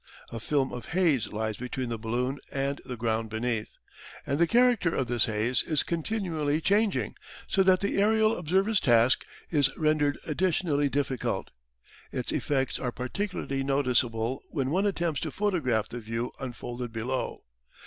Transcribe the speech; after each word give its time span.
A 0.31 0.39
film 0.39 0.73
of 0.73 0.85
haze 0.93 1.31
lies 1.31 1.57
between 1.57 1.89
the 1.89 1.97
balloon 1.99 2.39
and 2.51 2.81
the 2.83 2.97
ground 2.97 3.29
beneath. 3.29 3.77
And 4.25 4.39
the 4.39 4.47
character 4.47 4.95
of 4.95 5.05
this 5.05 5.25
haze 5.25 5.61
is 5.61 5.83
continually 5.83 6.59
changing, 6.59 7.15
so 7.45 7.61
that 7.61 7.81
the 7.81 8.01
aerial 8.01 8.35
observer's 8.35 8.79
task 8.79 9.23
is 9.51 9.69
rendered 9.77 10.17
additionally 10.25 10.89
difficult. 10.89 11.51
Its 12.11 12.31
effects 12.31 12.79
are 12.79 12.91
particularly 12.91 13.61
notice 13.61 14.03
able 14.03 14.41
when 14.49 14.71
one 14.71 14.87
attempts 14.87 15.19
to 15.19 15.29
photograph 15.29 15.87
the 15.87 15.99
view 15.99 16.31
unfolded 16.39 16.91
below. 16.91 17.43